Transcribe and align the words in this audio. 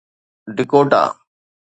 Dakota 0.55 1.03